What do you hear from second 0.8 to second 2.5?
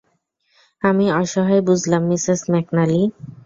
আমি অসহায় বুঝলাম মিসেস